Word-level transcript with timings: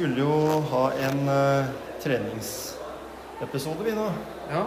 Skulle 0.00 0.22
jo 0.22 0.60
ha 0.70 0.84
en 0.96 1.18
uh, 1.28 1.66
treningsepisode 2.00 3.84
vi 3.84 3.92
nå. 3.92 4.06
Ja, 4.48 4.62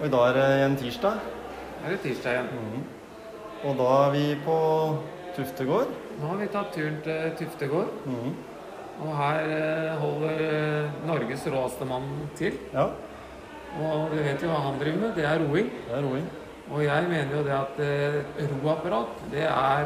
Og 0.00 0.06
i 0.06 0.12
dag 0.14 0.22
er 0.30 0.38
det 0.38 0.46
en 0.64 0.76
tirsdag. 0.80 1.18
er 1.84 1.92
det 1.92 1.98
tirsdag 2.00 2.38
igjen. 2.38 2.86
Og 3.68 3.76
da 3.76 3.88
er 4.06 4.14
vi 4.14 4.24
på 4.40 4.56
Tuftegård. 5.36 5.92
Nå 6.22 6.32
har 6.32 6.40
vi 6.40 6.48
tatt 6.54 6.72
turen 6.72 6.96
til 7.04 7.36
Tuftegård. 7.36 7.92
Mhm. 8.06 8.32
Og 9.00 9.12
her 9.16 9.44
uh, 9.52 10.00
holder 10.00 10.40
eh, 10.46 10.98
Norges 11.08 11.44
råeste 11.52 11.84
mann 11.88 12.08
til. 12.36 12.56
Ja, 12.72 12.88
Og 13.80 14.10
vi 14.12 14.24
vet 14.24 14.42
jo 14.42 14.48
hva 14.48 14.60
han 14.70 14.80
driver 14.80 15.00
med, 15.00 15.16
det 15.16 15.24
er 15.24 15.40
roing. 15.44 15.68
det 15.86 15.98
er 15.98 16.02
roing. 16.02 16.28
Og 16.70 16.84
jeg 16.84 17.08
mener 17.08 17.36
jo 17.36 17.44
det 17.44 17.56
at 17.60 17.80
uh, 17.80 18.56
roapparat, 18.64 19.20
det 19.32 19.44
er 19.44 19.84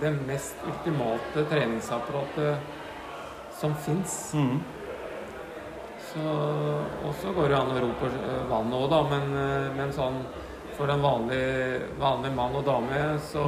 det 0.00 0.12
mest 0.28 0.56
ultimate 0.68 1.44
treningsapparatet 1.48 2.76
som 3.58 3.74
fins. 3.74 4.16
Mm. 4.34 4.58
Så, 6.08 6.24
og 7.04 7.12
så 7.20 7.32
går 7.36 7.50
det 7.52 7.58
an 7.58 7.72
å 7.74 7.80
ro 7.82 7.90
på 8.00 8.08
eh, 8.08 8.38
vannet 8.48 8.78
òg, 8.78 8.86
da, 8.92 9.00
men, 9.10 9.26
eh, 9.36 9.66
men 9.76 9.90
sånn 9.92 10.22
for 10.78 10.88
en 10.94 11.02
vanlig, 11.02 11.42
vanlig 12.00 12.30
mann 12.36 12.54
og 12.56 12.64
dame 12.64 13.02
så, 13.28 13.44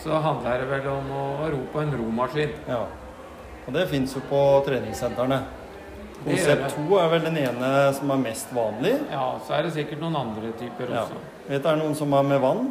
så 0.00 0.20
handler 0.24 0.62
det 0.62 0.68
vel 0.70 0.86
om 0.94 1.08
å 1.12 1.24
ro 1.52 1.60
på 1.72 1.82
en 1.82 1.90
romaskin. 1.98 2.52
Ja. 2.70 2.84
Og 3.66 3.74
det 3.76 3.88
fins 3.90 4.14
jo 4.16 4.22
på 4.30 4.38
treningssentrene. 4.66 5.40
Konsept 6.20 6.74
2 6.76 6.98
er 7.00 7.10
vel 7.14 7.22
den 7.28 7.38
ene 7.40 7.68
som 7.96 8.10
er 8.12 8.20
mest 8.22 8.50
vanlig. 8.56 8.94
Ja, 9.10 9.26
så 9.46 9.56
er 9.56 9.66
det 9.66 9.74
sikkert 9.76 10.02
noen 10.04 10.16
andre 10.20 10.52
typer 10.60 10.90
Ja. 10.92 11.02
også. 11.04 11.18
Vet 11.48 11.62
du, 11.64 11.68
er 11.68 11.76
det 11.76 11.82
noen 11.84 11.96
som 11.98 12.12
er 12.14 12.22
med 12.28 12.40
vann, 12.40 12.70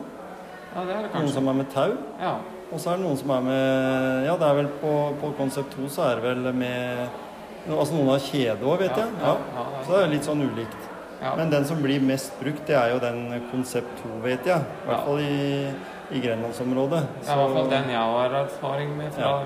Ja, 0.70 0.84
det 0.86 0.94
er 0.96 1.02
det 1.02 1.12
kanskje. 1.12 1.22
noen 1.26 1.34
som 1.34 1.48
er 1.50 1.54
med 1.62 1.70
tau, 1.74 1.92
Ja, 2.22 2.34
og 2.72 2.80
så 2.80 2.92
er 2.94 2.98
det 3.00 3.06
noen 3.06 3.18
som 3.18 3.32
er 3.34 3.42
med 3.42 4.26
Ja, 4.28 4.36
det 4.38 4.48
er 4.50 4.58
vel 4.60 4.68
på, 4.82 4.94
på 5.22 5.32
konsept 5.38 5.74
2 5.78 5.88
så 5.90 6.04
er 6.12 6.20
det 6.22 6.24
vel 6.30 6.54
med 6.54 7.08
Altså 7.70 7.94
noen 7.94 8.08
har 8.14 8.22
kjede 8.24 8.64
òg, 8.66 8.80
vet 8.80 8.96
Ja, 8.98 9.04
jeg. 9.04 9.14
ja, 9.22 9.34
Ja. 9.58 9.66
Så 9.86 9.92
det 9.94 10.02
er 10.04 10.12
litt 10.14 10.24
sånn 10.26 10.42
ulikt. 10.42 10.86
ja. 11.22 11.36
Men 11.36 11.50
den 11.52 11.66
som 11.66 11.82
blir 11.84 12.00
mest 12.02 12.32
brukt, 12.40 12.66
det 12.66 12.76
er 12.76 12.94
jo 12.94 13.00
den 13.04 13.44
konsept 13.52 13.92
2, 14.04 14.22
vet 14.24 14.46
jeg. 14.48 14.58
I 14.58 14.88
hvert 14.88 14.98
Ja. 14.98 15.06
fall 15.06 15.20
i, 15.20 15.68
i 16.12 16.20
grenlandsområdet. 16.24 17.02
det 17.20 17.30
er 17.30 17.34
i 17.36 17.38
hvert 17.44 17.54
fall 17.58 17.70
den 17.70 17.90
jeg 17.90 18.00
har 18.00 18.30
erfaring 18.40 18.96
med 18.98 19.14
fra 19.14 19.22
Ja. 19.22 19.46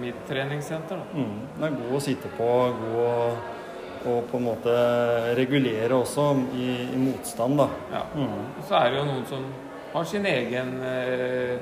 mitt 0.00 0.26
treningssenter. 0.28 0.98
Mm, 1.14 1.40
den 1.60 1.64
er 1.64 1.76
god 1.78 1.96
å 1.96 2.00
sitte 2.00 2.28
på, 2.36 2.48
god 2.82 2.96
å 3.06 3.34
og 4.06 4.26
på 4.30 4.36
en 4.36 4.44
måte 4.44 4.72
regulere 5.34 5.94
også 5.96 6.36
i, 6.52 6.66
i 6.92 6.96
motstand, 7.00 7.56
da. 7.56 7.68
Ja. 7.90 8.02
Mm. 8.14 8.42
Så 8.68 8.74
er 8.76 8.90
det 8.90 8.98
jo 8.98 9.04
noen 9.08 9.24
som 9.26 9.44
har 9.94 10.04
sin 10.04 10.26
egen 10.26 10.74
eh, 10.84 11.56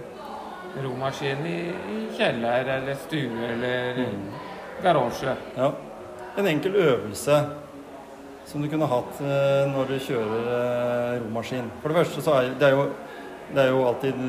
romaskin 0.83 1.47
i, 1.47 1.57
i 1.95 1.99
kjeller 2.17 2.69
eller 2.79 2.95
stue 2.95 3.49
eller 3.53 3.99
Mm. 4.03 4.29
garasje. 4.83 5.37
Ja. 5.57 5.73
En 6.39 6.47
enkel 6.47 6.75
øvelse 6.77 7.43
som 8.47 8.63
du 8.63 8.69
kunne 8.69 8.87
hatt 8.89 9.21
eh, 9.21 9.69
når 9.71 9.87
du 9.93 9.99
kjører 9.99 10.47
eh, 10.57 11.21
romaskin. 11.25 11.69
For 11.83 11.89
det 11.93 11.97
første 12.03 12.23
så 12.25 12.35
er 12.41 12.55
det 12.59 12.69
er 12.71 12.77
jo 12.79 12.87
det 13.53 13.61
er 13.67 13.69
jo 13.69 13.83
alltid 13.85 14.21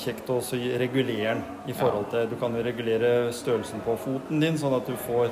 kjekt 0.00 0.30
å 0.34 0.40
også 0.40 0.56
regulere 0.80 1.34
den 1.36 1.42
i 1.70 1.72
forhold 1.78 2.08
til 2.10 2.24
Du 2.30 2.34
kan 2.40 2.56
jo 2.56 2.62
regulere 2.64 3.30
størrelsen 3.32 3.80
på 3.86 3.94
foten 4.02 4.40
din, 4.42 4.56
sånn 4.58 4.74
at 4.74 4.86
du 4.90 4.96
får 4.98 5.28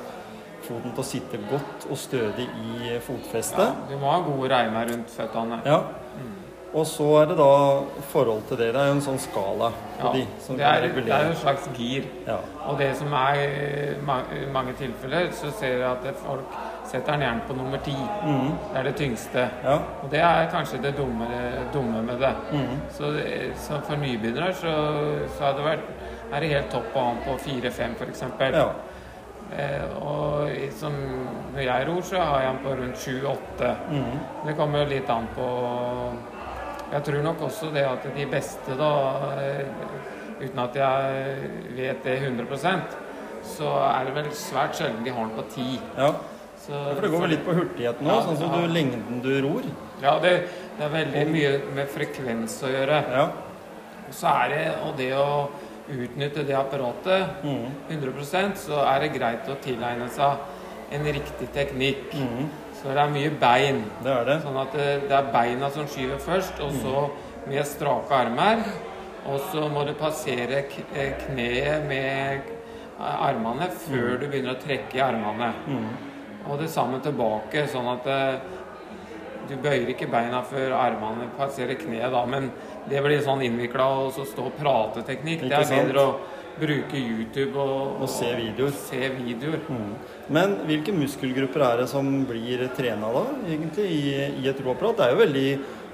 foten 0.63 0.93
til 0.95 1.03
å 1.03 1.03
sitte 1.03 1.39
godt 1.49 1.87
og 1.91 1.97
stødig 1.99 2.45
i 2.47 2.93
fotfestet. 3.03 3.59
Ja, 3.59 3.73
du 3.89 3.97
må 3.99 4.07
ha 4.13 4.21
gode 4.23 4.47
reimer 4.53 4.87
rundt 4.87 5.11
føttene. 5.11 5.59
Ja. 5.67 5.81
Og 6.73 6.85
så 6.89 7.05
er 7.21 7.27
det 7.29 7.35
da 7.37 7.49
forhold 8.09 8.41
til 8.49 8.57
det. 8.57 8.71
Det 8.73 8.81
er 8.81 8.87
jo 8.89 8.93
en 8.97 9.03
sånn 9.05 9.19
skala 9.21 9.67
på 9.99 10.07
Ja, 10.07 10.11
de 10.15 10.23
som 10.41 10.57
det, 10.57 10.65
er, 10.65 10.87
det 10.95 11.11
er 11.13 11.27
jo 11.27 11.33
en 11.35 11.41
slags 11.43 11.67
gir. 11.77 12.07
Ja. 12.25 12.37
Og 12.65 12.79
det 12.79 12.87
som 12.97 13.13
er 13.13 13.41
i 13.43 14.47
mange 14.53 14.73
tilfeller, 14.79 15.29
så 15.37 15.51
ser 15.53 15.75
jeg 15.77 15.85
at 15.91 16.23
folk 16.23 16.55
setter 16.89 17.13
den 17.13 17.25
gjerne 17.27 17.45
på 17.47 17.57
nummer 17.57 17.77
ti. 17.85 17.93
Mhm. 18.23 18.49
Det 18.71 18.79
er 18.79 18.89
det 18.89 18.95
tyngste. 18.95 19.45
Ja. 19.63 19.77
Og 20.01 20.09
det 20.11 20.23
er 20.25 20.49
kanskje 20.49 20.81
det 20.81 20.95
dumme, 20.97 21.27
dumme 21.73 22.01
med 22.01 22.19
det. 22.25 22.33
Mm. 22.51 22.81
Så, 22.89 23.13
så 23.67 23.79
for 23.85 23.95
nybegynnere 24.01 24.53
så, 24.57 24.73
så 25.37 25.53
det 25.57 25.69
vært, 25.69 25.87
er 26.33 26.39
det 26.41 26.51
helt 26.55 26.73
topp 26.73 26.97
å 26.97 27.05
ha 27.05 27.13
den 27.13 27.23
på 27.27 27.37
fire-fem 27.45 27.95
f.eks. 27.99 28.25
ja. 28.53 28.67
Eh, 29.53 29.97
og 30.01 30.49
som 30.73 30.93
når 31.53 31.61
jeg 31.61 31.87
ror, 31.87 32.01
så 32.01 32.17
har 32.17 32.41
jeg 32.41 32.53
den 32.53 32.61
på 32.63 32.75
rundt 32.79 32.97
sju-åtte. 32.97 33.73
Mhm. 33.91 34.21
Det 34.47 34.55
kommer 34.57 34.81
jo 34.83 34.93
litt 34.95 35.09
an 35.13 35.27
på 35.35 35.49
Jeg 36.93 37.03
tror 37.07 37.23
nok 37.25 37.41
også 37.47 37.71
det 37.73 37.83
at 37.89 38.03
de 38.15 38.25
beste, 38.29 38.75
da 38.77 38.89
eh, 39.41 39.65
Uten 40.43 40.59
at 40.59 40.75
jeg 40.75 41.49
vet 41.77 42.03
det 42.03 42.17
100% 42.19 42.95
så 43.47 43.69
er 43.85 44.05
det 44.07 44.13
vel 44.15 44.29
svært 44.35 44.75
sjelden 44.75 45.03
de 45.05 45.11
har 45.13 45.25
den 45.27 45.35
på 45.37 45.43
ti. 45.53 45.79
ja. 45.97 46.11
Så- 46.63 46.93
For 46.95 47.01
det 47.01 47.09
går 47.11 47.19
vel 47.21 47.29
litt 47.33 47.45
på 47.45 47.53
hurtigheten 47.57 48.07
òg, 48.07 48.13
Ja, 48.13 48.21
sånn 48.23 48.37
som 48.37 48.51
ja. 48.53 48.61
du, 48.61 48.67
lengden 48.73 49.21
du 49.21 49.41
ror. 49.43 49.63
Ja, 50.01 50.13
det, 50.19 50.47
det 50.77 50.85
er 50.85 50.89
veldig 50.93 51.23
mye 51.31 51.51
med 51.75 51.89
frekvens 51.91 52.55
å 52.63 52.69
gjøre. 52.71 52.99
Ja. 53.11 53.25
Og 54.07 54.13
så 54.15 54.27
er 54.43 54.49
det 54.53 54.61
og 54.85 54.95
det 54.97 55.09
å 55.13 55.49
utnytte 55.91 56.45
det 56.47 56.55
apparatet 56.55 57.43
Mhm. 57.43 57.67
100% 57.89 58.55
så 58.57 58.79
er 58.87 58.99
det 59.01 59.13
greit 59.19 59.47
å 59.51 59.55
tilegne 59.61 60.07
seg 60.09 60.37
en 60.91 61.03
riktig 61.05 61.49
teknikk. 61.53 62.13
Mhm. 62.13 62.49
Så 62.83 62.91
det 62.91 62.99
er 62.99 63.11
mye 63.13 63.29
bein. 63.39 63.77
Det 64.03 64.11
er 64.11 64.25
det. 64.27 64.39
Sånn 64.43 64.57
at 64.59 64.73
det, 64.75 64.87
det 65.07 65.15
er 65.15 65.29
beina 65.31 65.69
som 65.71 65.87
skyver 65.87 66.19
først, 66.19 66.59
og 66.63 66.73
så 66.83 67.05
med 67.47 67.63
strake 67.67 68.17
armer. 68.17 68.65
Og 69.31 69.39
så 69.53 69.69
må 69.71 69.85
du 69.87 69.93
passere 69.95 70.65
eh, 70.67 71.13
kneet 71.21 71.85
med 71.87 72.49
eh, 72.49 73.13
armene 73.13 73.69
før 73.85 74.17
du 74.19 74.27
begynner 74.27 74.57
å 74.57 74.59
trekke 74.59 74.99
i 74.99 75.03
armene. 75.05 75.53
Og 76.43 76.59
det 76.59 76.67
samme 76.73 76.99
tilbake, 76.99 77.63
sånn 77.71 77.87
at 77.93 78.09
eh, 78.11 78.59
du 79.47 79.55
bøyer 79.63 79.87
ikke 79.93 80.09
beina 80.11 80.41
før 80.47 80.75
armene 80.75 81.29
passerer 81.39 81.79
kneet, 81.79 82.11
da. 82.11 82.25
Men 82.27 82.51
det 82.91 82.99
blir 83.05 83.23
sånn 83.23 83.43
innvikla 83.47 83.87
så 84.11 84.27
stå 84.27 84.49
og 84.49 84.59
prate-teknikk. 84.59 85.47
Det 85.47 85.61
er 85.61 85.71
bedre 85.71 86.03
å 86.03 86.15
bruke 86.59 86.97
YouTube 86.99 87.57
og, 87.59 88.01
Og 88.01 88.09
se 88.09 88.29
videoer. 88.37 88.71
se 88.71 89.09
videoer. 89.17 89.59
Men 90.29 90.57
hvilke 90.67 90.93
muskelgrupper 90.95 91.61
er 91.65 91.77
det 91.83 91.89
som 91.89 92.25
blir 92.29 92.67
trena 92.77 93.09
da, 93.13 93.23
egentlig, 93.47 93.85
i, 93.91 94.15
i 94.43 94.47
et 94.49 94.61
roapparat? 94.65 94.97
Det 94.97 95.05
er 95.05 95.11
jo 95.15 95.21
veldig 95.25 95.47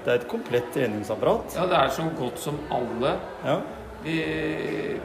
Det 0.04 0.08
er 0.08 0.14
et 0.22 0.28
komplett 0.28 0.70
treningsapparat. 0.72 1.54
Ja, 1.56 1.66
det 1.68 1.76
er 1.76 1.88
så 1.92 2.02
godt 2.18 2.38
som 2.40 2.56
alle. 2.72 3.16
Ja. 3.44 3.58
De, 4.04 4.14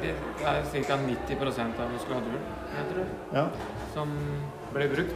det 0.01 0.13
er 0.39 0.61
ca. 0.71 0.95
90% 0.95 1.81
av 1.83 1.89
muskulaturen, 1.91 2.45
jeg 2.77 2.85
tror, 2.93 3.09
Ja, 3.35 3.47
som 3.93 4.13
blir 4.73 4.87
brukt. 4.93 5.15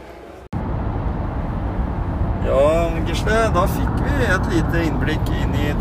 ja 2.44 2.90
Gisle, 3.08 3.40
da 3.54 3.64
fikk 3.72 4.04
vi 4.04 4.28
et 4.34 4.52
lite 4.52 4.84
innblikk 4.84 5.32
inn 5.40 5.54
i 5.54 5.72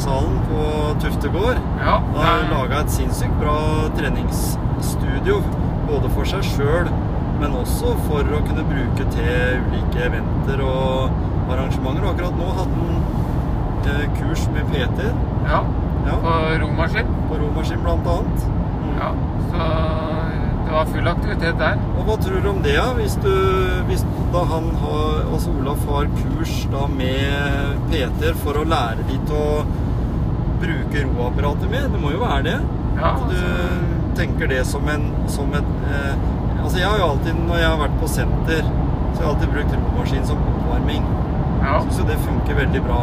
treningssalen 0.00 0.40
på 0.48 1.00
Tuftegård. 1.00 1.56
Ja, 1.80 2.00
Da 2.14 2.20
har 2.20 2.50
laga 2.50 2.80
et 2.80 2.90
sinnssykt 2.90 3.38
bra 3.40 3.88
treningsstudio, 3.96 5.42
både 5.88 6.08
for 6.14 6.24
seg 6.24 6.42
sjøl, 6.44 6.88
men 7.40 7.52
også 7.52 7.94
for 8.08 8.20
å 8.24 8.40
kunne 8.46 8.64
bruke 8.64 9.04
til 9.12 9.60
ulike 9.68 10.04
eventer 10.06 10.62
og 10.64 11.10
arrangementer. 11.50 12.04
Og 12.04 12.14
akkurat 12.14 12.36
nå 12.38 12.48
hadde 12.56 12.74
han 12.80 12.96
eh, 13.86 14.06
kurs 14.20 14.46
med 14.54 14.64
Peter 14.72 15.12
ja, 15.46 15.64
ja, 16.06 16.16
på 16.20 16.36
romaskin. 16.64 17.06
på 17.28 17.40
romaskin 17.40 17.82
blant 17.84 18.06
annet. 18.06 18.48
Ja, 19.00 19.12
så 19.50 19.68
det 20.64 20.72
var 20.76 20.86
full 20.86 21.08
aktivitet 21.08 21.58
der. 21.58 21.78
Og 21.98 22.04
hva 22.06 22.16
tror 22.22 22.40
du 22.44 22.48
om 22.50 22.62
det, 22.62 22.76
da? 22.78 22.92
Hvis, 22.94 23.16
du, 23.20 23.32
hvis 23.88 24.04
da 24.32 24.44
han 24.46 24.68
har, 24.80 25.24
altså 25.32 25.50
Olaf 25.60 25.84
har 25.90 26.06
kurs 26.20 26.66
da 26.70 26.84
med 26.92 27.80
Peter 27.90 28.36
for 28.44 28.60
å 28.60 28.64
lære 28.68 29.08
litt 29.10 29.32
å 29.34 29.64
bruke 30.60 31.06
roapparatet 31.06 31.70
med? 31.70 31.88
Det 31.94 32.02
må 32.02 32.12
jo 32.14 32.20
være 32.22 32.42
det? 32.46 32.58
Ja, 33.00 33.14
At 33.14 33.30
du 33.32 34.14
tenker 34.18 34.50
det 34.50 34.64
som 34.68 34.88
en 34.92 35.08
som 35.30 35.52
et 35.56 35.74
eh, 35.88 36.28
Altså 36.60 36.76
jeg 36.78 36.88
har 36.90 36.98
jo 37.00 37.06
alltid, 37.14 37.38
når 37.48 37.56
jeg 37.56 37.68
har 37.70 37.78
vært 37.80 37.94
på 38.02 38.08
senter 38.12 38.66
Så 38.66 39.14
jeg 39.16 39.24
har 39.24 39.30
alltid 39.30 39.52
brukt 39.54 39.76
romaskin 39.76 40.26
som 40.28 40.42
oppvarming. 40.50 41.06
Ja. 41.62 41.80
Så, 41.90 42.04
det 42.08 42.16
funker 42.24 42.54
veldig 42.54 42.82
bra. 42.84 43.00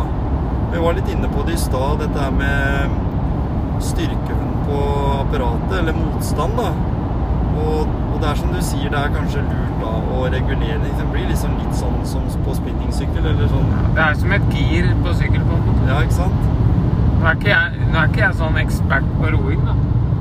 Vi 0.73 0.79
var 0.81 0.93
litt 0.97 1.09
inne 1.11 1.29
på 1.33 1.43
det 1.47 1.53
i 1.57 1.61
stad, 1.61 1.99
dette 2.01 2.21
her 2.21 2.31
med 2.33 3.83
styrken 3.83 4.39
på 4.65 4.79
apparatet, 5.19 5.75
eller 5.79 5.97
motstand, 5.97 6.57
da. 6.57 6.71
Og, 7.57 7.91
og 8.13 8.17
det 8.21 8.31
er 8.31 8.39
som 8.39 8.53
du 8.53 8.59
sier, 8.65 8.89
det 8.93 8.99
er 9.01 9.13
kanskje 9.13 9.43
lurt 9.45 9.77
da 9.83 9.93
å 10.17 10.23
regulere 10.33 10.79
det. 10.83 10.93
Det 10.97 11.05
blir 11.13 11.29
liksom 11.29 11.53
litt 11.61 11.77
sånn 11.77 11.99
som 12.09 12.25
på 12.45 12.55
spinningsykkel, 12.57 13.29
eller 13.33 13.51
sånn. 13.53 13.69
Det 13.97 14.07
er 14.07 14.17
som 14.23 14.33
et 14.37 14.49
gir 14.57 14.89
på 15.03 15.13
sykkel, 15.21 15.45
på 15.45 15.59
en 15.59 15.67
måte. 15.69 15.85
Ja, 15.91 16.01
ikke 16.05 16.17
sant? 16.23 16.66
Nå 17.17 17.31
er 17.31 17.39
jeg, 17.49 17.87
nå 17.87 17.97
er 17.97 18.11
ikke 18.11 18.23
jeg 18.23 18.37
sånn 18.39 18.59
ekspert 18.61 19.07
på 19.17 19.31
roing, 19.33 19.63
da. 19.65 19.73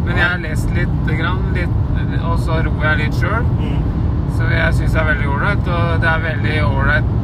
Men 0.07 0.17
jeg 0.17 0.27
har 0.27 0.41
lest 0.43 0.73
litt, 0.77 0.97
grann, 1.19 1.45
litt 1.57 1.83
og 2.27 2.39
så 2.41 2.61
ror 2.65 2.85
jeg 2.85 2.99
litt 3.01 3.17
sjøl. 3.19 3.47
Mm. 3.59 3.79
Så 4.37 4.49
jeg 4.53 4.75
syns 4.79 4.95
det 4.95 5.01
er 5.01 5.09
veldig 5.11 5.29
ålreit. 5.33 5.71
Og 5.77 6.03
det 6.03 6.11
er 6.11 6.25
veldig 6.27 6.57
ålreit 6.67 7.15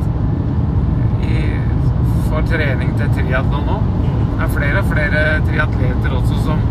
for 2.33 2.49
trening 2.49 2.95
til 2.97 3.11
triatlon 3.13 3.67
nå. 3.69 3.79
Mm. 3.85 4.21
Det 4.33 4.45
er 4.47 4.53
flere 4.57 4.81
og 4.81 4.91
flere 4.91 5.23
triatleter 5.47 6.15
også 6.17 6.39
som 6.47 6.63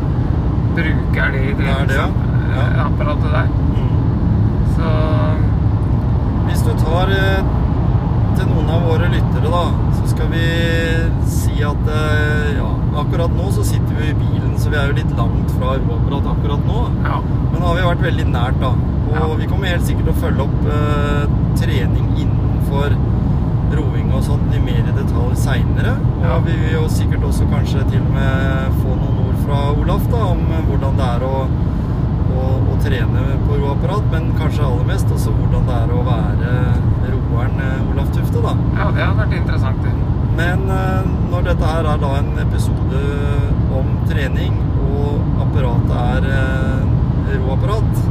bruker 0.76 1.36
det 1.36 1.42
i 1.52 1.56
treningsapparatet 1.60 3.28
ja. 3.28 3.42
Ja. 3.42 3.44
der. 3.44 3.48
Mm. 3.78 3.92
Så 4.76 4.94
Hvis 6.48 6.64
du 6.66 6.72
tar 6.82 7.12
eh, 7.16 7.52
til 8.38 8.50
noen 8.50 8.72
av 8.74 8.88
våre 8.90 9.12
lyttere, 9.12 9.52
da, 9.54 9.92
så 10.00 10.10
skal 10.10 10.32
vi 10.34 10.48
si 11.32 11.62
at 11.64 11.92
eh, 11.94 12.58
ja, 12.58 12.72
akkurat 12.98 13.32
nå 13.38 13.52
så 13.56 13.64
sitter 13.64 13.96
vi 14.00 14.10
i 14.12 14.14
bilen, 14.20 14.58
så 14.60 14.70
vi 14.70 14.78
er 14.78 14.88
jo 14.92 14.98
litt 14.98 15.14
langt 15.18 15.52
fra 15.58 15.76
roapparat 15.80 16.28
akkurat 16.36 16.66
nå. 16.68 16.82
ja. 17.06 17.20
Men 17.52 17.60
nå 17.62 17.66
har 17.68 17.76
vi 17.76 17.86
vært 17.88 18.04
veldig 18.08 18.26
nært, 18.32 18.60
da. 18.60 18.72
Og 19.12 19.16
Ja. 19.16 19.36
vi 19.36 19.46
kommer 19.48 19.68
helt 19.68 19.84
sikkert 19.86 20.06
til 20.08 20.14
å 20.14 20.22
følge 20.22 20.42
opp 20.42 20.68
eh, 20.72 21.26
trening 21.60 22.08
innenfor 22.18 22.96
roing 23.76 24.12
og 24.14 24.24
sånn 24.24 24.46
i 24.56 24.60
mer 24.60 24.84
i 24.88 24.94
detalj 24.96 25.36
seinere. 25.36 25.96
Og 26.20 26.24
Ja. 26.28 26.40
vi 26.46 26.52
vil 26.62 26.74
jo 26.74 26.88
sikkert 26.88 27.24
også 27.24 27.48
kanskje 27.52 27.84
til 27.92 28.02
og 28.02 28.14
med 28.14 28.72
få 28.84 28.96
noen 28.96 29.20
ord 29.28 29.38
fra 29.46 29.60
Olaf 29.82 30.08
da, 30.12 30.18
om 30.32 30.42
hvordan 30.70 30.98
det 30.98 31.08
er 31.16 31.22
å, 31.28 31.48
å, 32.36 32.46
å 32.72 32.78
trene 32.84 33.24
på 33.48 33.60
roapparat, 33.62 34.04
men 34.12 34.32
kanskje 34.40 34.64
aller 34.68 34.86
mest 34.86 35.08
også 35.12 35.32
hvordan 35.32 35.66
det 35.68 35.76
er 35.84 35.92
å 35.96 36.04
være 36.08 36.54
roeren 37.12 37.60
eh, 37.60 37.92
Olaf 37.92 38.12
Tufte, 38.16 38.42
da. 38.42 38.56
ja, 38.80 38.92
det 38.92 39.04
hadde 39.04 39.20
vært 39.24 39.38
interessant. 39.42 39.84
det. 39.84 39.94
Men 40.38 40.70
eh, 40.70 41.08
når 41.32 41.48
dette 41.50 41.72
her 41.74 41.88
er 41.92 42.00
da 42.02 42.12
en 42.20 42.32
episode 42.42 43.02
om 43.76 43.90
trening, 44.10 44.56
og 44.92 45.42
apparatet 45.44 45.96
er 46.02 46.28
eh, 46.38 47.34
roapparat, 47.42 48.04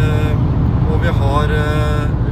eh, 0.00 0.44
og 0.86 1.02
vi 1.02 1.12
har 1.20 1.52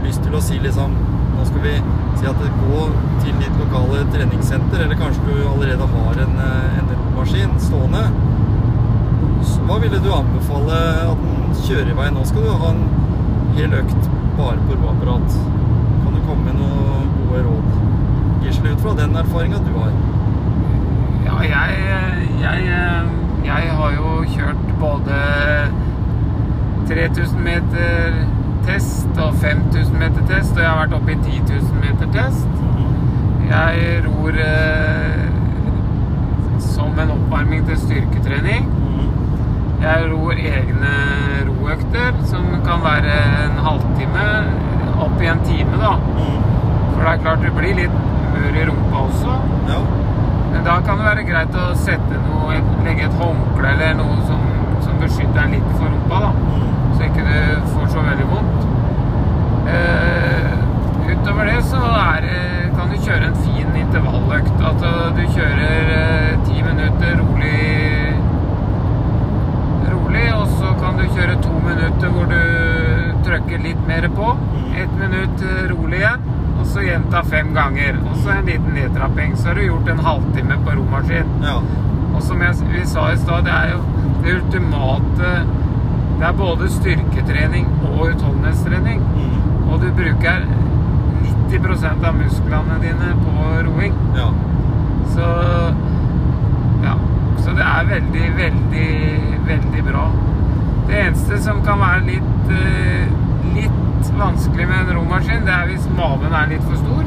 lyst 0.04 0.22
til 0.24 0.36
å 0.36 0.42
si 0.44 0.60
liksom 0.62 0.94
Nå 1.34 1.44
skal 1.48 1.64
vi 1.64 1.72
si 2.14 2.28
at 2.30 2.38
gå 2.38 2.82
til 3.24 3.32
ditt 3.40 3.56
lokale 3.58 4.04
treningssenter, 4.14 4.84
eller 4.84 5.00
kanskje 5.00 5.24
du 5.26 5.48
allerede 5.50 5.88
har 5.90 6.20
en, 6.22 6.36
en 6.78 6.92
romaskin 6.92 7.56
stående. 7.60 8.04
Hva 9.66 9.80
ville 9.82 9.98
du 9.98 10.08
anbefale 10.14 10.78
at 11.10 11.24
den 11.26 11.58
kjører 11.64 11.90
i 11.90 11.96
vei? 11.98 12.06
Nå 12.14 12.22
skal 12.30 12.46
du 12.46 12.52
ha 12.62 12.70
en 12.70 12.84
hel 13.58 13.74
økt 13.80 14.08
bare 14.38 14.62
på 14.62 14.78
roapparat. 14.78 15.40
Kan 16.04 16.14
du 16.14 16.22
komme 16.28 16.46
med 16.46 16.62
noen 16.62 17.10
gode 17.18 17.42
råd? 17.48 17.83
Gisle, 18.44 18.72
ut 18.72 18.80
fra 18.80 18.92
den 18.98 19.16
erfaringa 19.16 19.56
du 19.64 19.72
har. 19.78 19.92
Ja, 21.24 21.36
jeg, 21.48 21.76
jeg, 22.42 22.64
jeg 23.44 23.70
har 23.78 23.90
jo 23.96 24.10
kjørt 24.34 24.64
både 24.80 25.20
3000 26.88 27.40
meter 27.40 28.18
test 28.66 29.20
og 29.20 29.34
5000 29.40 29.96
meter 29.98 30.26
test, 30.28 30.52
og 30.56 30.62
jeg 30.62 30.68
har 30.70 30.78
vært 30.82 30.96
oppe 30.98 31.14
i 31.14 31.18
10 31.22 31.40
000 31.48 31.80
meter 31.80 32.12
test. 32.12 32.48
Jeg 33.48 34.04
ror 34.06 34.38
eh, 34.44 35.24
som 36.68 37.00
en 37.00 37.16
oppvarming 37.16 37.66
til 37.68 37.80
styrketrening. 37.80 38.68
Jeg 39.84 40.08
ror 40.12 40.36
egne 40.36 40.94
roøkter, 41.48 42.16
som 42.28 42.48
kan 42.64 42.84
være 42.84 43.16
en 43.44 43.60
halvtime, 43.66 44.28
opp 45.04 45.20
i 45.20 45.32
en 45.32 45.44
time, 45.48 45.80
da. 45.80 45.96
For 46.94 47.00
det 47.02 47.12
er 47.12 47.24
klart 47.24 47.44
det 47.44 47.56
blir 47.56 47.80
litt 47.80 48.13
mør 48.34 48.58
i 48.60 48.66
rumpa 48.68 49.04
også. 49.08 49.38
Ja. 49.70 49.80
Men 50.52 50.66
da 50.68 50.76
kan 50.86 51.00
det 51.00 51.08
være 51.08 51.26
greit 51.30 51.56
å 51.58 51.70
sette 51.78 52.20
noe, 52.28 52.60
legge 52.86 53.08
et 53.08 53.18
håndkle 53.18 53.72
eller 53.72 53.96
noe 53.98 54.20
som, 54.28 54.44
som 54.84 55.00
beskytter 55.02 55.40
deg 55.40 55.56
litt 55.56 55.72
for 55.78 55.88
rumpa, 55.90 56.28
da. 56.28 56.60
Så 56.94 57.08
ikke 57.08 57.24
du 57.26 57.70
får 57.74 57.88
så 57.96 58.04
veldig 58.06 58.28
vondt. 58.30 58.68
Eh, 59.74 60.52
utover 61.10 61.50
det 61.50 61.60
så 61.66 61.80
er, 61.98 62.28
kan 62.76 62.92
du 62.92 62.98
kjøre 63.02 63.30
en 63.32 63.38
fin 63.42 63.80
intervalløkt. 63.80 64.54
At 64.70 64.84
eh, 64.90 65.08
du 65.16 65.24
kjører 65.34 65.92
eh, 65.96 66.30
ti 66.46 66.62
minutter 66.62 67.18
rolig, 67.18 68.14
rolig, 69.90 70.26
og 70.36 70.46
så 70.58 70.74
kan 70.82 71.00
du 71.00 71.06
kjøre 71.16 71.40
to 71.42 71.54
minutter 71.66 72.14
hvor 72.14 72.30
du 72.30 72.40
trykker 73.26 73.64
litt 73.64 73.82
mer 73.88 74.06
på. 74.14 74.30
Ett 74.78 74.94
minutt 75.00 75.42
eh, 75.48 75.64
rolig 75.72 76.02
igjen, 76.02 76.30
og 76.64 76.70
så 76.72 76.80
gjenta 76.80 77.20
fem 77.28 77.52
ganger. 77.54 77.98
Og 78.08 78.16
så 78.16 78.30
en 78.30 78.46
liten 78.46 78.72
nedtrapping. 78.74 79.36
Så 79.36 79.48
har 79.48 79.54
du 79.54 79.66
gjort 79.66 79.88
en 79.88 79.98
halvtime 79.98 80.56
på 80.64 80.76
romaskin. 80.78 81.32
Ja. 81.44 81.58
Og 82.14 82.22
som 82.22 82.42
jeg, 82.42 82.56
vi 82.72 82.84
sa 82.88 83.10
i 83.12 83.18
stad, 83.20 83.44
det 83.44 83.52
er 83.52 83.74
jo 83.74 83.82
det 84.24 84.38
ultimate 84.38 85.32
Det 86.14 86.26
er 86.28 86.36
både 86.38 86.68
styrketrening 86.70 87.66
og 87.90 88.14
utholdenhetstrening. 88.14 89.02
Og 89.68 89.80
du 89.82 89.88
bruker 89.92 90.46
90% 91.50 92.06
av 92.06 92.16
musklene 92.16 92.78
dine 92.80 93.10
på 93.24 93.48
roing. 93.68 93.98
Ja. 94.16 94.30
Så 95.12 95.26
ja. 96.84 96.94
Så 97.44 97.52
det 97.58 97.66
er 97.66 97.90
veldig, 97.90 98.28
veldig, 98.38 98.88
veldig 99.50 99.84
bra. 99.90 100.06
Det 100.88 101.00
eneste 101.02 101.42
som 101.42 101.60
kan 101.66 101.82
være 101.82 102.06
litt, 102.06 102.50
eh, 102.54 102.54
litt 102.54 102.83
vanskelig 104.18 104.68
med 104.68 104.80
en 104.80 104.96
romaskin, 104.98 105.46
det 105.46 105.54
er 105.54 105.70
hvis 105.70 105.88
maven 105.96 106.34
er 106.34 106.50
litt 106.52 106.64
for 106.68 106.80
stor. 106.80 107.04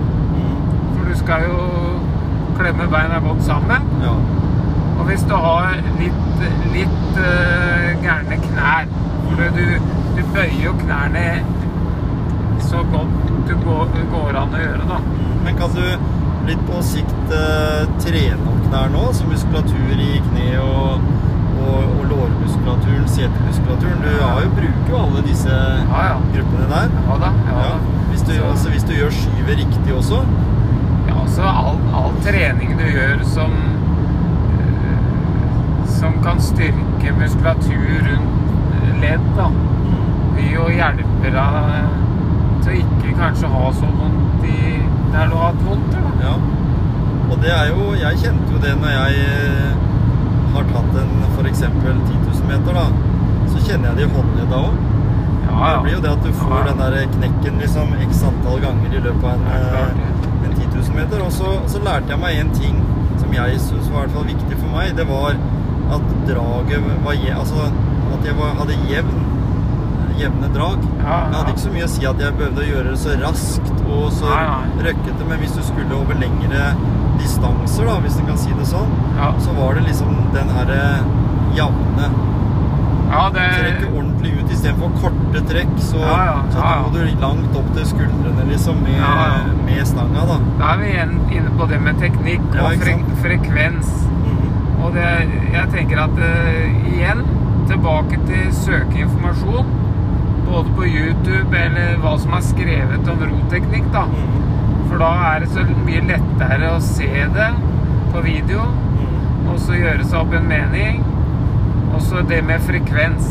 For 0.96 1.08
du 1.08 1.16
skal 1.20 1.46
jo 1.48 1.60
klemme 2.58 2.88
beina 2.92 3.20
godt 3.24 3.44
sammen. 3.46 3.88
Ja. 4.04 4.16
Og 4.98 5.06
hvis 5.10 5.24
du 5.30 5.36
har 5.36 5.78
litt, 6.00 6.42
litt 6.74 7.20
uh, 7.20 7.90
gærne 8.02 8.40
knær 8.42 8.88
For 9.28 9.44
du, 9.54 9.66
du 10.18 10.22
bøyer 10.34 10.64
jo 10.64 10.74
knærne 10.82 11.26
så 12.68 12.82
godt 12.92 13.28
du 13.48 13.54
går, 13.64 13.92
går 14.12 14.40
an 14.42 14.56
å 14.56 14.60
gjøre, 14.60 14.88
da. 14.90 14.98
Men 15.46 15.60
kan 15.60 15.76
du 15.76 15.84
litt 16.48 16.64
på 16.68 16.82
sikt 16.84 17.32
uh, 17.32 17.86
trene 18.02 18.50
opp 18.50 18.66
knær 18.66 18.92
nå? 18.92 19.04
Så 19.16 19.28
muskulatur 19.30 20.02
i 20.04 20.18
kne 20.26 20.50
og, 20.64 21.06
og, 21.62 21.94
setemuskulaturen. 23.18 24.02
Du 24.06 24.12
har 24.24 24.42
jo, 24.46 24.50
bruker 24.60 24.92
jo 24.94 25.00
alle 25.04 25.24
disse 25.28 25.54
Ja, 25.54 26.02
ja. 26.12 26.18
gruppene 26.36 26.68
der. 26.74 26.92
Ja 27.10 27.18
da. 27.26 27.32
Ja, 27.50 27.56
da. 27.64 27.78
Hvis, 28.12 28.22
du, 28.28 28.34
Så- 28.38 28.50
altså, 28.52 28.70
hvis 28.74 28.84
du 28.90 28.94
gjør 28.98 29.12
skyvet 29.22 29.58
riktig 29.64 29.94
også. 29.98 30.22
Ja, 31.08 31.16
altså 31.22 31.42
all, 31.48 31.78
all 31.96 32.16
trening 32.26 32.74
du 32.80 32.84
gjør 32.92 33.22
som 33.24 33.54
eh, 34.60 35.86
Som 36.00 36.14
kan 36.24 36.42
styrke 36.42 37.14
muskulatur 37.20 37.88
rundt 38.10 38.52
eh, 38.82 38.92
ledd, 39.02 39.26
da, 39.38 39.48
vil 40.36 40.52
jo 40.54 40.68
hjelpe 40.74 41.32
deg 41.34 41.88
til 42.64 42.74
å 42.74 42.78
ikke 42.84 43.14
kanskje 43.22 43.50
ha 43.54 43.66
så 43.74 43.88
vondt 43.98 44.44
i 44.46 44.78
der 45.14 45.30
du 45.32 45.36
har 45.40 45.52
hatt 45.54 45.62
vondt. 45.66 45.94
Da. 45.96 46.02
Ja. 46.28 46.34
Og 47.32 47.40
det 47.44 47.52
er 47.54 47.70
jo 47.72 47.94
Jeg 48.00 48.20
kjente 48.24 48.54
jo 48.54 48.60
det 48.64 48.74
når 48.82 48.92
jeg 48.94 49.26
eh, 49.26 49.72
har 50.54 50.68
tatt 50.74 51.00
en 51.02 51.14
f.eks. 51.38 51.60
10 51.60 51.70
000 51.86 52.48
meter, 52.52 52.74
da. 52.74 52.86
Så 53.52 53.57
kjenner 53.68 53.90
jeg 53.92 53.98
det 54.00 54.06
i 54.08 54.14
håndledda 54.16 54.62
òg. 54.68 54.78
Ja, 55.48 55.70
Det 55.74 55.84
blir 55.84 55.94
jo 55.98 56.02
det 56.06 56.12
at 56.12 56.24
du 56.24 56.32
får 56.38 56.58
Ja. 56.58 56.64
den 56.72 56.78
der 56.84 56.96
knekken 57.18 57.60
liksom 57.64 57.94
x 58.10 58.24
antall 58.24 58.60
ganger 58.62 58.94
i 58.94 59.02
løpet 59.08 59.24
av 59.24 59.34
en, 59.34 59.46
eh, 59.48 60.46
en 60.46 60.54
10 60.56 60.68
000 60.76 60.96
meter. 60.96 61.24
Og 61.26 61.32
så, 61.32 61.50
så 61.68 61.80
lærte 61.84 62.10
jeg 62.14 62.20
meg 62.20 62.40
en 62.40 62.52
ting 62.54 62.76
som 63.18 63.32
jeg 63.34 63.60
syns 63.60 63.90
var 63.90 64.04
i 64.04 64.06
hvert 64.06 64.16
fall 64.18 64.28
viktig 64.34 64.58
for 64.60 64.70
meg. 64.76 64.96
Det 64.96 65.08
var 65.08 65.34
at 65.96 66.02
draget 66.28 66.84
var 67.06 67.14
Altså 67.40 67.56
at 68.14 68.26
jeg 68.26 68.36
var, 68.38 68.54
hadde 68.60 68.76
jevn 68.90 69.26
jevne 70.18 70.48
drag. 70.54 70.78
Ja, 71.06 71.18
Det 71.30 71.36
hadde 71.38 71.52
ikke 71.54 71.66
så 71.68 71.74
mye 71.74 71.86
å 71.86 71.90
si 71.94 72.06
at 72.10 72.20
jeg 72.20 72.34
behøvde 72.40 72.64
å 72.64 72.70
gjøre 72.72 72.90
det 72.94 73.00
så 73.00 73.12
raskt 73.22 73.72
og 73.88 74.08
så 74.12 74.30
røkkete, 74.82 75.28
men 75.30 75.38
hvis 75.40 75.54
du 75.56 75.62
skulle 75.62 75.94
over 75.94 76.18
lengre 76.18 76.74
distanser, 77.22 77.86
da, 77.86 78.00
hvis 78.02 78.18
en 78.20 78.26
kan 78.32 78.38
si 78.38 78.50
det 78.58 78.66
sånn, 78.68 78.90
Ja. 79.18 79.32
så 79.40 79.54
var 79.58 79.76
det 79.76 79.84
liksom 79.88 80.10
den 80.34 80.50
herre 80.50 80.82
jevne 81.54 82.10
Ja, 83.12 83.30
det 83.34 83.46
trekke 83.56 83.88
ordentlig 83.94 84.34
ut 84.40 84.52
istedenfor 84.52 84.92
korte 85.02 85.42
trekk. 85.50 85.74
Så, 85.80 86.02
Ja, 86.02 86.18
ja, 86.26 86.36
så 86.52 86.60
må 86.84 86.92
du 86.94 87.00
langt 87.22 87.56
opp 87.56 87.70
til 87.78 87.86
skuldrene 87.88 88.46
liksom 88.52 88.82
med, 88.84 89.54
med 89.66 89.88
stanga, 89.88 90.26
da. 90.28 90.38
Da 90.60 90.74
er 90.74 90.78
vi 90.82 90.92
igjen 90.92 91.16
inne 91.32 91.54
på 91.60 91.70
det 91.72 91.80
med 91.82 92.00
teknikk 92.04 92.46
og 92.52 92.68
fre 92.68 92.78
frekvens. 92.78 93.22
frekvens. 93.24 93.92
-hmm. 94.12 94.86
Og 94.86 94.94
det, 94.94 95.08
jeg 95.54 95.68
tenker 95.74 96.02
at 96.04 96.18
uh, 96.20 96.94
igjen 96.94 97.24
tilbake 97.68 98.20
til 98.28 98.54
søkeinformasjon. 98.54 99.66
både 100.48 100.70
på 100.76 100.86
YouTube 100.86 101.58
eller 101.58 101.98
hva 102.00 102.14
som 102.20 102.34
er 102.34 102.42
skrevet 102.42 103.08
om 103.12 103.20
roteknikk, 103.20 103.90
da. 103.94 104.06
Mm. 104.08 104.44
For 104.90 104.98
da 104.98 105.10
er 105.34 105.40
det 105.44 105.50
så 105.52 105.66
mye 105.86 106.02
lettere 106.08 106.70
å 106.72 106.80
se 106.80 107.10
det 107.36 107.50
på 108.14 108.22
video, 108.24 108.62
Mm. 108.98 109.50
og 109.52 109.60
så 109.60 109.74
gjøre 109.74 110.06
seg 110.06 110.20
opp 110.20 110.34
en 110.34 110.48
mening. 110.48 111.04
Og 111.94 112.02
så 112.04 112.22
det 112.30 112.42
med 112.46 112.62
frekvens. 112.62 113.30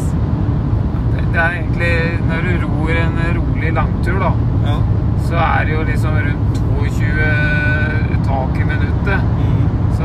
Det 1.33 1.41
er 1.43 1.57
egentlig 1.59 2.21
Når 2.29 2.47
du 2.47 2.67
ror 2.67 2.91
en 2.97 3.17
rolig 3.37 3.73
langtur, 3.77 4.19
da, 4.23 4.31
Ja. 4.67 4.77
så 5.29 5.35
er 5.37 5.65
det 5.65 5.73
jo 5.75 5.83
liksom 5.85 6.15
rundt 6.27 6.61
22 6.79 8.23
tak 8.27 8.59
i 8.61 8.65
minuttet. 8.65 9.21
Mm. 9.21 9.67
Så 9.97 10.05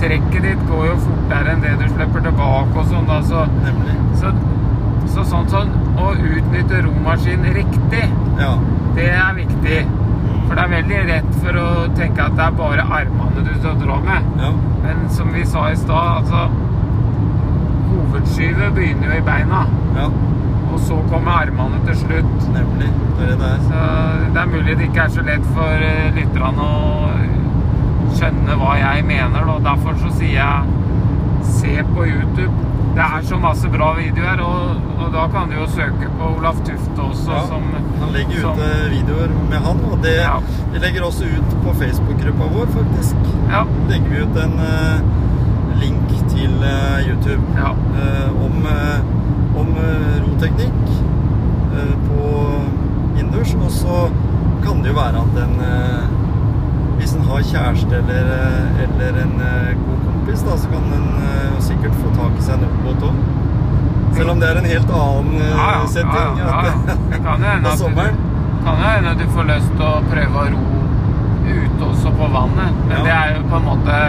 trekket 0.00 0.42
ditt 0.42 0.62
går 0.68 0.86
jo 0.86 0.96
fortere 1.04 1.52
enn 1.54 1.60
det 1.62 1.76
du 1.80 1.86
slipper 1.94 2.20
tilbake 2.26 2.76
og 2.78 2.86
sånn, 2.90 3.06
da. 3.08 3.20
Så, 3.22 3.46
så, 4.20 4.32
så 5.14 5.24
sånn 5.24 5.48
sånn 5.48 5.70
Å 5.98 6.12
utnytte 6.14 6.82
romaskinen 6.84 7.54
riktig, 7.54 8.04
Ja. 8.38 8.52
det 8.94 9.08
er 9.10 9.32
viktig. 9.34 9.80
For 10.48 10.54
det 10.54 10.62
er 10.64 10.68
veldig 10.76 11.00
rett 11.08 11.32
for 11.42 11.58
å 11.60 11.66
tenke 11.98 12.22
at 12.24 12.36
det 12.36 12.44
er 12.44 12.50
bare 12.56 12.84
armene 12.86 13.42
du 13.44 13.50
skal 13.58 13.74
dra 13.82 13.98
med. 14.00 14.22
Ja. 14.40 14.52
Men 14.84 15.08
som 15.10 15.32
vi 15.32 15.44
sa 15.44 15.66
i 15.70 15.76
stad, 15.76 16.22
altså 16.22 16.48
Hovedskyvet 18.08 18.74
begynner 18.74 19.10
jo 19.12 19.18
i 19.18 19.24
beina, 19.26 19.64
ja. 19.96 20.06
og 20.72 20.78
så 20.80 20.96
kommer 21.10 21.42
armene 21.44 21.80
til 21.86 21.96
slutt. 22.04 22.46
Nemlig. 22.54 22.88
Det 23.18 23.28
er 23.34 23.36
det. 23.42 23.52
Så 23.66 23.82
det 24.34 24.40
er 24.42 24.52
mulig 24.54 24.76
det 24.78 24.88
ikke 24.88 25.04
er 25.04 25.12
så 25.18 25.24
lett 25.26 25.46
for 25.56 25.84
eh, 25.90 26.08
lytterne 26.16 26.64
å 26.64 27.10
skjønne 28.18 28.56
hva 28.60 28.72
jeg 28.80 29.04
mener. 29.08 29.44
Da. 29.52 29.58
Derfor 29.72 29.98
så 30.00 30.12
sier 30.16 30.38
jeg 30.38 31.44
se 31.48 31.74
på 31.94 32.06
YouTube. 32.08 32.54
Det 32.98 33.04
er 33.04 33.22
så 33.28 33.36
masse 33.38 33.68
bra 33.70 33.92
videoer, 33.94 34.40
og, 34.42 34.80
og 34.98 35.12
da 35.14 35.26
kan 35.30 35.50
du 35.52 35.54
jo 35.60 35.66
søke 35.70 36.08
på 36.18 36.30
Olaf 36.38 36.56
Tufte 36.66 37.04
også, 37.04 37.30
Ja, 37.30 37.42
som 37.46 37.68
Han 38.00 38.10
legger 38.16 38.40
som- 38.42 38.58
ut 38.58 38.64
eh, 38.64 38.88
videoer 38.96 39.34
med 39.52 39.60
han, 39.68 39.84
og 39.92 40.00
det 40.02 40.16
Ja. 40.24 40.38
vi 40.72 40.78
legger 40.82 41.04
også 41.06 41.28
ut 41.36 41.54
på 41.66 41.74
Facebook-gruppa 41.78 42.48
vår, 42.56 42.66
faktisk. 42.74 43.16
Ja. 43.52 43.62
Legger 43.92 44.08
vi 44.10 44.22
ut 44.24 44.40
en 44.42 44.56
uh, 44.58 45.78
link 45.78 46.10
til 46.38 46.62
eh, 46.62 47.08
YouTube 47.08 47.42
ja. 47.58 47.72
eh, 48.02 48.44
om, 48.46 48.66
eh, 48.70 49.58
om 49.58 49.70
roteknikk 50.26 50.84
på 52.08 52.28
innendørs. 53.18 53.54
Og 53.58 53.70
så 53.74 53.98
kan 54.64 54.82
det 54.82 54.92
jo 54.92 54.98
være 54.98 55.24
at 55.24 55.42
en 55.44 55.58
Hvis 56.98 57.12
en 57.14 57.22
har 57.28 57.42
kjæreste 57.46 57.94
eller, 57.94 58.30
eller 58.84 59.18
en 59.22 59.34
god 59.84 60.00
kompis, 60.06 60.40
da, 60.42 60.56
så 60.58 60.70
kan 60.72 60.88
en 60.96 61.60
sikkert 61.62 61.94
få 62.00 62.10
tak 62.16 62.32
i 62.40 62.42
seg 62.42 62.58
en 62.58 62.72
robåt 62.72 63.04
òg. 63.06 63.20
Selv 64.16 64.32
om 64.32 64.40
det 64.42 64.48
er 64.48 64.58
en 64.58 64.66
helt 64.66 64.90
annen 64.90 65.36
Ja, 65.38 65.68
ja, 65.76 65.84
setting. 65.92 66.40
ja, 66.40 66.56
at- 66.58 66.90
Det 67.12 67.20
kan 67.22 67.44
hende 67.46 67.76
på 67.94 68.02
at 69.12 69.18
du, 69.20 69.28
får 69.36 69.46
lyst 69.52 69.70
til 69.76 69.86
å 69.86 70.02
prøve 70.10 70.42
å 70.42 70.48
ro 70.56 70.64
ute 71.46 71.86
også 71.92 72.10
på 72.18 72.32
vannet. 72.34 72.82
Men 72.90 73.06
det 73.06 73.14
er 73.14 73.36
jo 73.36 73.46
på 73.52 73.60
en 73.60 73.68
måte 73.70 74.00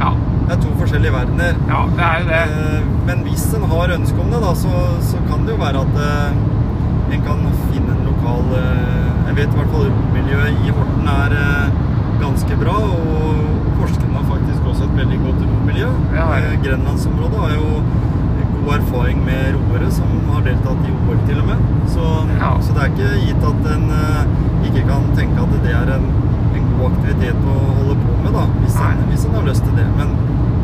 Ja, 0.00 0.14
Det 0.46 0.54
er 0.54 0.60
to 0.62 0.72
forskjellige 0.78 1.12
verdener. 1.12 1.56
ja 1.68 1.80
det 1.96 2.04
er 2.08 2.20
jo 2.20 2.28
det. 2.30 2.42
Eh, 2.42 2.82
Men 3.06 3.22
hvis 3.26 3.44
en 3.54 3.64
har 3.70 3.92
ønske 3.98 4.18
om 4.22 4.30
det, 4.30 4.40
da, 4.42 4.52
så, 4.54 4.72
så 5.10 5.18
kan 5.30 5.44
det 5.46 5.54
jo 5.54 5.60
være 5.62 5.82
at 5.86 5.98
eh, 6.04 7.14
en 7.16 7.22
kan 7.26 7.42
finne 7.72 7.94
en 7.94 8.04
lokal 8.06 8.46
eh, 8.58 9.08
Jeg 9.28 9.36
vet 9.40 9.52
i 9.54 9.58
hvert 9.60 9.72
fall 9.74 9.88
romiljøet 9.90 10.62
i 10.66 10.74
Horten 10.76 11.08
er 11.12 11.34
ganske 12.22 12.56
bra. 12.62 12.76
Og 12.78 13.42
Porsgrunn 13.76 14.14
har 14.16 14.24
faktisk 14.30 14.68
også 14.70 14.86
et 14.86 14.94
veldig 15.02 15.18
godt 15.26 15.42
romiljø. 15.50 15.88
Ja, 16.16 16.28
ja. 16.40 16.54
Grenlandsområdet 16.64 17.42
har 17.42 17.52
jo 17.58 17.82
god 18.56 18.72
erfaring 18.78 19.18
med 19.26 19.58
roere 19.58 19.90
som 19.94 20.14
har 20.30 20.46
deltatt 20.46 20.86
i 20.88 20.94
OL 20.94 21.20
til 21.28 21.42
og 21.42 21.50
med. 21.50 21.66
Så, 21.92 22.06
Ja. 22.40 22.54
så 22.62 22.72
det 22.72 22.86
er 22.86 22.94
ikke 22.94 23.10
gitt 23.26 23.44
at 23.50 23.68
en 23.74 23.84
ikke 24.70 24.86
kan 24.88 25.04
tenke 25.18 25.42
at 25.44 25.58
det 25.66 25.74
er 25.82 25.92
en 25.98 26.08
god 26.78 26.92
aktivitet 26.92 27.44
å 27.48 27.56
holde 27.80 27.96
på 28.00 28.16
med, 28.24 28.32
da, 28.36 28.46
hvis 28.62 28.78
en, 28.84 29.04
hvis 29.10 29.26
en 29.28 29.36
har 29.38 29.46
lyst 29.48 29.64
til 29.66 29.78
det. 29.78 29.86
Men 29.98 30.14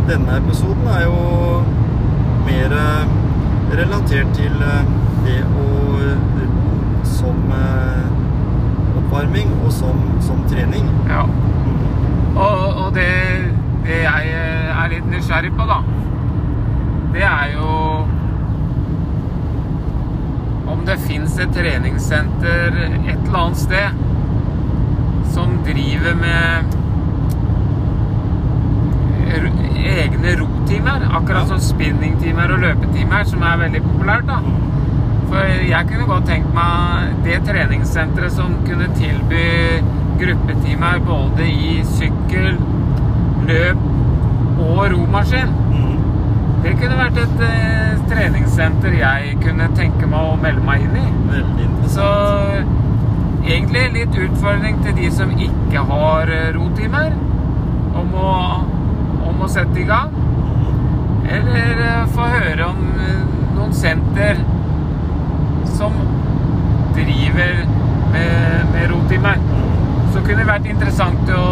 denne 0.09 0.39
episoden 0.43 0.89
er 0.93 1.07
jo 1.07 1.19
mer 2.47 2.77
eh, 2.79 3.15
relatert 3.79 4.35
til 4.37 4.67
eh, 4.67 4.93
det 5.27 5.41
å 5.47 5.73
som 7.23 7.53
eh, 7.55 8.97
oppvarming 8.99 9.53
og 9.65 9.73
som, 9.73 9.99
som 10.21 10.43
trening. 10.51 10.89
Ja. 11.11 11.23
Og, 12.33 12.85
og 12.85 12.95
det, 12.97 13.09
det 13.87 14.03
jeg 14.03 14.33
er 14.73 14.93
litt 14.93 15.09
nysgjerrig 15.13 15.53
på, 15.57 15.67
da, 15.69 15.83
det 17.13 17.27
er 17.29 17.53
jo 17.57 17.71
om 20.73 20.87
det 20.89 20.97
fins 21.05 21.37
et 21.43 21.53
treningssenter 21.53 22.79
et 22.81 23.19
eller 23.19 23.39
annet 23.43 23.61
sted 23.61 24.01
som 24.01 24.12
driver 25.67 26.15
med 26.19 26.79
egne 29.93 30.37
rotimer, 30.41 31.09
akkurat 31.17 31.49
som 31.49 31.61
spinningtimer 31.61 32.53
og 32.55 32.63
løpetimer, 32.63 33.25
som 33.25 33.43
er 33.43 33.57
veldig 33.65 33.83
populært. 33.83 34.27
da. 34.27 34.39
For 35.33 35.49
jeg 35.69 35.89
kunne 35.89 36.07
godt 36.07 36.27
tenkt 36.29 36.55
meg 36.55 37.15
det 37.25 37.41
treningssenteret 37.49 38.35
som 38.37 38.59
kunne 38.67 38.89
tilby 38.99 39.47
gruppetimer 40.21 41.01
både 41.07 41.49
i 41.49 41.81
sykkel, 41.97 42.59
løp 43.49 44.61
og 44.61 44.85
romaskin. 44.93 45.55
Mm. 45.73 45.97
Det 46.63 46.77
kunne 46.79 46.99
vært 46.99 47.19
et 47.25 47.43
eh, 47.49 48.05
treningssenter 48.13 48.95
jeg 49.01 49.37
kunne 49.43 49.67
tenke 49.79 50.07
meg 50.07 50.35
å 50.35 50.37
melde 50.43 50.63
meg 50.69 50.85
inn 50.85 51.01
i. 51.01 51.09
Veldig 51.33 51.67
Så 51.91 52.07
interessant. 52.07 52.92
Egentlig 53.45 53.91
litt 53.97 54.17
utfordring 54.27 54.81
til 54.85 54.97
de 54.97 55.11
som 55.15 55.33
ikke 55.35 55.85
har 55.89 56.31
eh, 56.33 56.51
rotimer, 56.57 57.15
om 57.99 58.15
å, 58.17 58.33
om 59.31 59.43
å 59.43 59.51
sette 59.51 59.83
i 59.83 59.87
gang. 59.89 60.15
Eller 61.27 61.83
eh, 61.87 62.03
få 62.15 62.29
høre 62.33 62.69
om 62.71 62.83
eh, 63.03 63.23
noen 63.57 63.75
senter 63.77 64.43
som 65.77 65.97
driver 66.97 67.63
med, 68.13 68.73
med 68.75 68.91
rotimer. 68.93 69.41
Så 70.13 70.21
kunne 70.21 70.43
det 70.43 70.51
vært 70.51 70.69
interessant 70.69 71.33
å, 71.33 71.47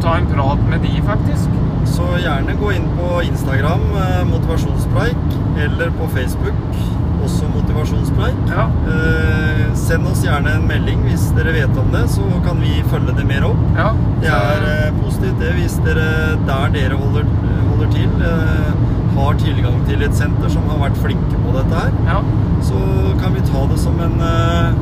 ta 0.00 0.14
en 0.16 0.28
prat 0.30 0.60
med 0.70 0.80
de, 0.80 0.94
faktisk. 1.04 1.56
Så 1.92 2.06
gjerne 2.22 2.54
gå 2.56 2.70
inn 2.72 2.86
på 2.96 3.18
Instagram, 3.26 3.82
motivasjonspreik, 4.30 5.34
eller 5.60 5.92
på 5.98 6.08
Facebook, 6.14 6.78
også 7.24 7.48
motivasjonspreik. 7.54 8.38
Ja. 8.50 8.66
Eh, 8.94 9.64
send 9.78 10.06
oss 10.10 10.22
gjerne 10.24 10.54
en 10.58 10.66
melding 10.68 11.02
hvis 11.08 11.28
dere 11.36 11.52
vet 11.56 11.78
om 11.80 11.90
det, 11.94 12.04
så 12.12 12.24
kan 12.46 12.60
vi 12.62 12.76
følge 12.92 13.14
det 13.18 13.26
mer 13.28 13.46
opp. 13.50 13.62
ja. 13.78 13.90
Det 14.20 14.28
er 14.36 14.66
eh, 14.74 14.92
positivt 15.00 15.40
det 15.40 15.54
hvis 15.56 15.78
dere 15.86 16.06
der 16.48 16.74
dere 16.76 16.98
holder, 17.00 17.24
holder 17.70 17.90
til, 17.94 18.10
eh, 18.28 18.70
har 19.16 19.34
tilgang 19.40 19.80
til 19.88 20.02
et 20.06 20.14
senter 20.16 20.48
som 20.52 20.68
har 20.70 20.78
vært 20.88 21.00
flinke 21.02 21.40
på 21.46 21.56
dette 21.56 21.74
her. 21.84 21.92
ja. 22.10 22.20
Så 22.60 22.76
kan 23.22 23.32
vi 23.32 23.40
ta 23.48 23.62
det 23.70 23.78
som 23.80 23.96
en, 24.04 24.18
eh, 24.20 24.72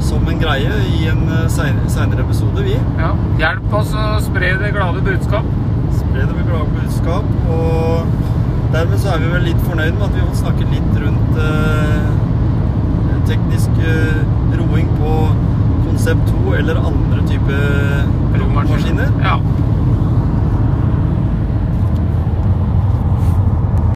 som 0.00 0.22
en 0.30 0.38
greie 0.38 0.70
i 0.94 1.08
en 1.10 1.24
eh, 1.34 1.48
seinere 1.50 2.22
episode, 2.22 2.62
vi. 2.62 2.76
ja. 3.00 3.10
Hjelp 3.40 3.74
oss 3.74 3.90
å 3.98 4.20
spre 4.22 4.52
det 4.60 4.70
glade 4.76 5.02
budskap. 5.02 5.44
Spre 5.98 6.26
det 6.30 6.44
glade 6.46 6.70
budskap. 6.76 7.24
Og 7.50 8.06
dermed 8.74 8.98
så 8.98 9.12
er 9.14 9.20
vi 9.22 9.28
vel 9.30 9.44
litt 9.46 9.60
fornøyd 9.68 9.94
med 9.94 10.04
at 10.08 10.14
vi 10.16 10.22
har 10.22 10.30
snakke 10.34 10.64
snakket 10.64 10.72
litt 10.74 10.96
rundt 11.02 11.36
eh, 11.44 12.08
teknisk 13.28 13.76
eh, 13.86 14.18
roing 14.58 14.90
på 14.98 15.12
konsept 15.84 16.32
2 16.32 16.56
eller 16.58 16.80
andre 16.82 17.22
type 17.28 17.60
romaskiner. 18.40 19.14
Ja. 19.22 19.36